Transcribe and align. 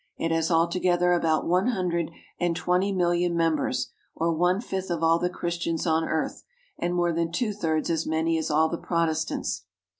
It 0.17 0.31
has 0.31 0.49
altogether 0.49 1.13
about 1.13 1.45
one 1.45 1.67
hundred 1.67 2.09
and 2.39 2.55
twenty 2.55 2.91
million 2.91 3.37
members, 3.37 3.91
or 4.15 4.33
one 4.33 4.59
fifth 4.59 4.89
of 4.89 5.03
all 5.03 5.19
the 5.19 5.29
Christians 5.29 5.85
on 5.85 6.05
earth, 6.05 6.43
and 6.79 6.95
more 6.95 7.13
than 7.13 7.31
two 7.31 7.53
thirds 7.53 7.87
as 7.91 8.07
many 8.07 8.35
as 8.39 8.49
all 8.49 8.67
the 8.67 8.79
Protestants. 8.79 9.65